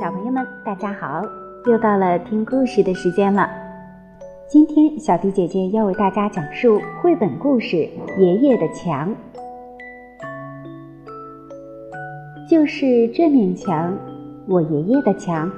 [0.00, 1.22] 小朋友们，大家好！
[1.64, 3.48] 又到了听故事的时间了。
[4.46, 7.76] 今天，小迪姐姐要为大家讲述绘本故事
[8.18, 9.08] 《爷爷的墙》。
[12.46, 13.96] 就是这面墙，
[14.46, 15.50] 我爷爷的墙，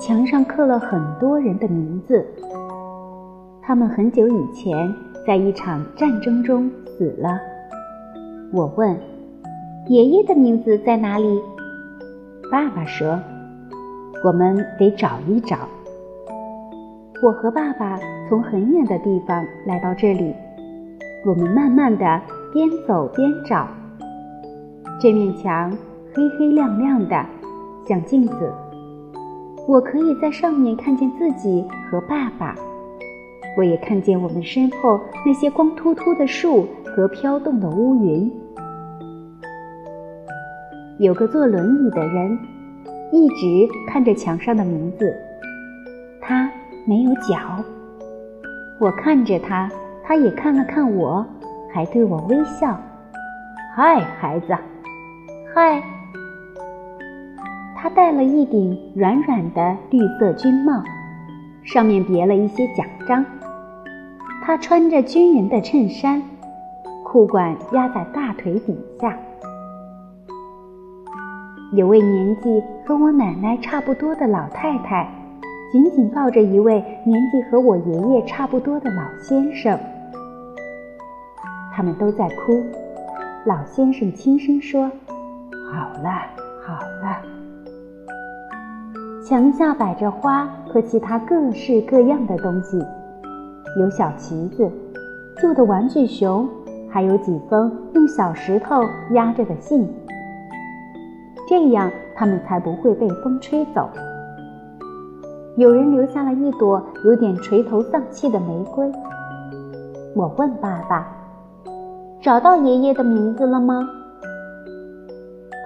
[0.00, 2.26] 墙上刻了很多人的名字。
[3.62, 4.92] 他们很久以前
[5.24, 6.68] 在一场战争中
[6.98, 7.38] 死了。
[8.52, 8.98] 我问
[9.86, 11.40] ：“爷爷的名字在哪里？”
[12.50, 13.16] 爸爸说
[14.24, 15.56] ：“我们得找一找。”
[17.22, 17.98] 我和爸爸
[18.28, 20.34] 从很远的地方来到这里，
[21.26, 22.20] 我们慢慢的
[22.52, 23.68] 边走边找。
[24.98, 25.70] 这面墙
[26.14, 27.26] 黑黑亮亮的，
[27.86, 28.52] 像镜子，
[29.68, 32.54] 我可以在上面看见自己和爸爸，
[33.56, 38.32] 我也看见我们身后那些光秃秃的树和飘动的乌云。
[40.98, 42.38] 有个坐轮椅的人，
[43.12, 45.14] 一直看着墙上的名字。
[46.20, 46.50] 他
[46.86, 47.62] 没有脚。
[48.78, 49.70] 我看着他，
[50.02, 51.26] 他也看了看我，
[51.72, 52.78] 还对我微笑。
[53.74, 54.56] 嗨，孩子。
[55.54, 55.82] 嗨。
[57.76, 60.82] 他戴了一顶软软的绿色军帽，
[61.64, 63.24] 上面别了一些奖章。
[64.42, 66.22] 他穿着军人的衬衫，
[67.04, 69.16] 裤管压在大腿底下。
[71.72, 75.08] 有位年纪和我奶奶差不多的老太太，
[75.70, 79.78] 紧紧抱着一位年纪和我爷爷差不多的老先生。
[81.72, 82.60] 他们都在哭。
[83.46, 84.90] 老先生轻声说
[85.72, 86.10] ：“好了，
[86.66, 87.22] 好了。”
[89.24, 92.84] 墙下摆着花和其他各式各样的东西，
[93.78, 94.68] 有小旗子、
[95.40, 96.48] 旧的玩具熊，
[96.90, 98.82] 还有几封用小石头
[99.12, 99.88] 压着的信。
[101.50, 103.90] 这样，他们才不会被风吹走。
[105.56, 108.88] 有人留下了一朵有点垂头丧气的玫瑰。
[110.14, 111.08] 我问爸爸
[112.22, 113.84] ：“找到爷爷的名字了吗？”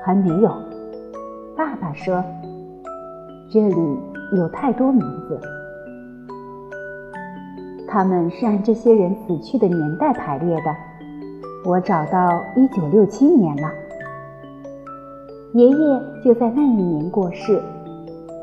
[0.03, 0.51] 还没有。
[1.55, 2.25] 爸爸说
[3.53, 3.99] ：“这里
[4.39, 5.39] 有太多名字，
[7.87, 10.75] 他们是按这些人死去的年代排列的。
[11.67, 13.71] 我找到一九六七年了。”
[15.55, 17.63] 爷爷就在那一年过世，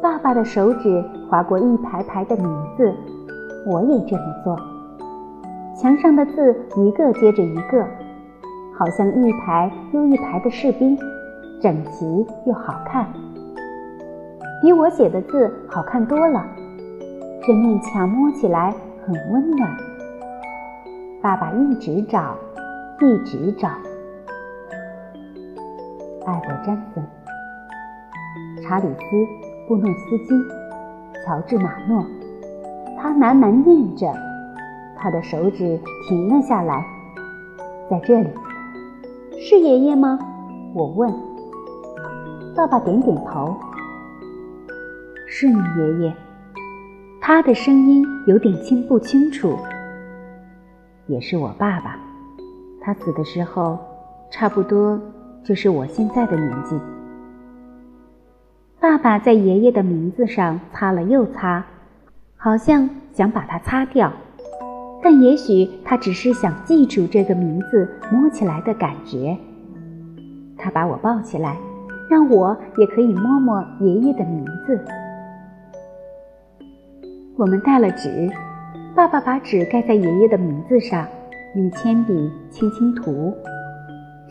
[0.01, 2.93] 爸爸的手指划过一排排的名字，
[3.65, 4.57] 我也这么做。
[5.75, 7.85] 墙上的字一个接着一个，
[8.79, 10.97] 好像一排又一排的士兵，
[11.61, 13.05] 整齐又好看，
[14.61, 16.45] 比我写的字好看多了。
[17.45, 18.73] 这面墙摸起来
[19.05, 19.69] 很温暖。
[21.21, 22.37] 爸爸一直找，
[23.01, 23.67] 一直找。
[26.23, 27.03] 艾伯·詹森、
[28.61, 29.15] 查理斯·
[29.67, 30.35] 布诺斯基、
[31.25, 32.05] 乔治·马诺，
[32.99, 34.13] 他喃喃念着，
[34.97, 36.85] 他的手指停了下来。
[37.89, 38.29] 在这里，
[39.39, 40.19] 是爷爷吗？
[40.75, 41.11] 我问。
[42.55, 43.57] 爸爸点点头。
[45.27, 46.15] 是你爷爷。
[47.19, 49.57] 他的声音有点听不清楚。
[51.07, 51.97] 也是我爸爸。
[52.79, 53.79] 他死的时候，
[54.29, 54.99] 差不多。
[55.43, 56.79] 就是我现在的年纪。
[58.79, 61.63] 爸爸在爷爷的名字上擦了又擦，
[62.35, 64.11] 好像想把它擦掉，
[65.03, 69.37] 但也许他只是想记住这个名字摸起来的感觉。
[70.57, 71.57] 他把我抱起来，
[72.09, 74.79] 让我也可以摸摸爷爷的名字。
[77.37, 78.29] 我们带了纸，
[78.95, 81.07] 爸爸把纸盖在爷爷的名字上，
[81.55, 83.33] 用铅笔轻轻涂。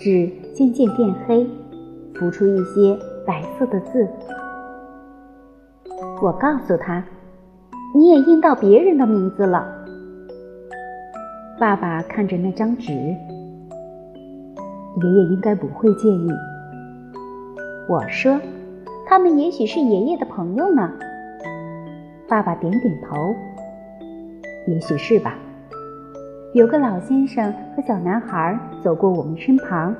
[0.01, 1.47] 纸渐渐变黑，
[2.15, 4.09] 浮出一些白色的字。
[6.23, 7.05] 我告诉他
[7.95, 9.69] ：“你也印到别人的名字了。”
[11.61, 13.11] 爸爸看着那张纸，爷
[15.03, 16.31] 爷应该不会介意。
[17.87, 18.41] 我说
[19.07, 20.91] ：“他们也许是爷爷的朋友呢。”
[22.27, 23.35] 爸爸点点头
[24.67, 25.37] ：“也许是吧。”
[26.55, 29.95] 有个老先生和小男孩走过我们身旁。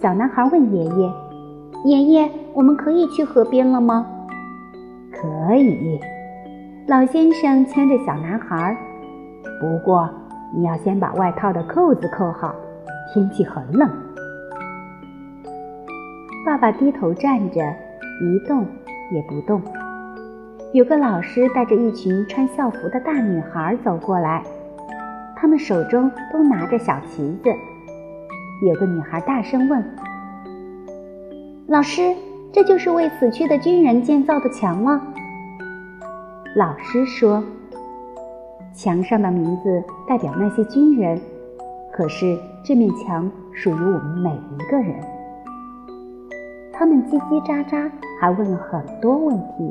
[0.00, 1.12] 小男孩问爷爷
[1.84, 4.06] ：“爷爷，我们可以去河边了吗
[5.12, 6.00] ？”“可以。”
[6.86, 8.76] 老先生牵着小男孩。
[9.60, 10.08] “不过
[10.54, 12.54] 你要先把外套的扣子扣好，
[13.12, 13.90] 天气很冷。”
[16.44, 18.64] 爸爸低头站着，一动
[19.12, 19.60] 也不动。
[20.72, 24.44] 有个老师带着一群穿校服的大女孩走过来。
[25.34, 27.50] 他们手中都拿着小旗子。
[28.62, 29.84] 有个女孩大声问
[31.68, 32.14] ：“老师，
[32.52, 35.02] 这就是为死去的军人建造的墙吗？
[36.54, 37.44] 老师说，
[38.74, 41.20] 墙上的名字代表那些军人，
[41.92, 44.94] 可是这面墙属于我们每一个人。
[46.72, 49.70] 他们叽叽喳喳，还问了很多问题。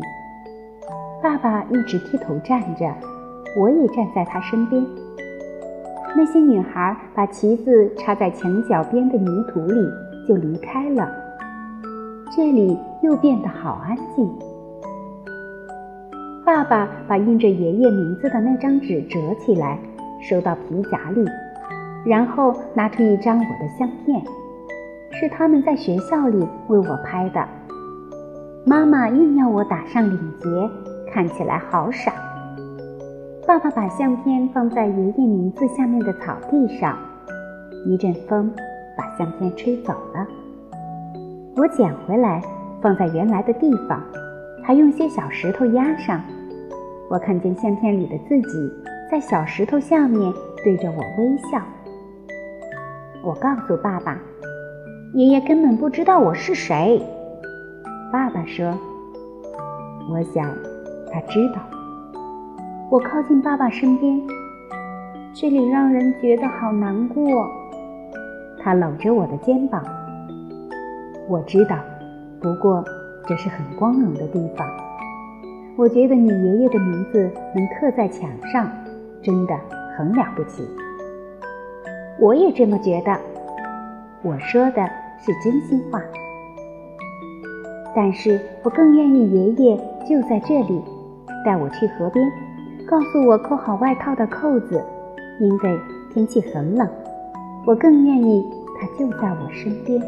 [1.23, 2.93] 爸爸一直低头站着，
[3.57, 4.85] 我也站在他身边。
[6.17, 9.85] 那些女孩把旗子插在墙角边的泥土里，
[10.27, 11.09] 就离开了。
[12.35, 14.29] 这里又变得好安静。
[16.45, 19.77] 爸爸把印着爷爷名字的那张纸折起来，
[20.21, 21.25] 收到皮夹里，
[22.05, 24.21] 然后拿出一张我的相片。
[25.11, 27.45] 是他们在学校里为我拍的。
[28.65, 30.49] 妈妈硬要我打上领结，
[31.11, 32.11] 看起来好傻。
[33.55, 36.99] 爸爸把相片放在爷爷名字下面的草地上，
[37.85, 38.53] 一阵风
[38.97, 40.27] 把相片吹走了。
[41.55, 42.43] 我捡回来，
[42.81, 44.03] 放在原来的地方，
[44.61, 46.21] 还用些小石头压上。
[47.09, 48.73] 我看见相片里的自己
[49.09, 51.61] 在小石头下面对着我微笑。
[53.23, 54.19] 我告诉爸爸。
[55.13, 57.01] 爷爷根本不知道我是谁，
[58.11, 58.77] 爸爸说
[60.11, 60.45] ：“我想
[61.09, 61.61] 他知道。”
[62.91, 64.21] 我靠近爸爸身边，
[65.33, 67.49] 这里让人觉得好难过。
[68.59, 69.83] 他搂着我的肩膀。
[71.27, 71.77] 我知道，
[72.39, 72.83] 不过
[73.25, 74.67] 这是很光荣的地方。
[75.75, 78.69] 我觉得你爷爷的名字能刻在墙上，
[79.21, 79.55] 真的
[79.97, 80.63] 很了不起。
[82.19, 83.17] 我也这么觉得。
[84.21, 84.87] 我说的。
[85.17, 85.99] 是真心话，
[87.95, 89.75] 但是我更愿意爷爷
[90.07, 90.79] 就在这里，
[91.43, 92.31] 带我去河边，
[92.87, 94.83] 告诉我扣好外套的扣子，
[95.39, 95.79] 因为
[96.13, 96.87] 天气很冷。
[97.65, 98.45] 我更愿意
[98.79, 99.99] 他就在我身边。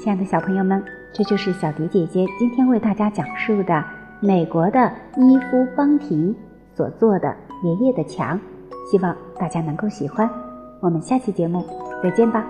[0.00, 0.82] 亲爱的小朋友们，
[1.12, 3.84] 这就是小迪姐姐今天为大家讲述的
[4.20, 6.34] 美国的伊夫邦廷
[6.74, 8.38] 所做的爷爷的墙，
[8.90, 10.28] 希望大家能够喜欢。
[10.80, 11.64] 我们下期节目
[12.02, 12.44] 再见吧。